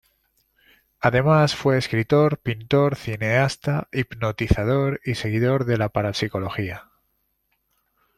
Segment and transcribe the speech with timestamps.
[0.99, 6.89] Además, fue escritor, pintor, cineasta, hipnotizador y seguidor de la parapsicología.